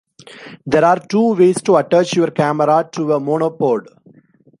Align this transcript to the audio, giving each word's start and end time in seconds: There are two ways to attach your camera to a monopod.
There 0.65 0.83
are 0.83 0.97
two 0.97 1.35
ways 1.35 1.61
to 1.61 1.75
attach 1.75 2.15
your 2.15 2.31
camera 2.31 2.89
to 2.93 3.13
a 3.13 3.19
monopod. 3.19 3.85